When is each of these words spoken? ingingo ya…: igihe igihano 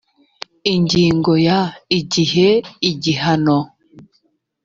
ingingo 0.73 1.31
ya…: 1.47 1.59
igihe 1.99 2.49
igihano 2.89 3.57